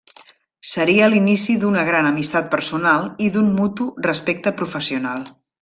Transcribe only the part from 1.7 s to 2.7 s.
gran amistat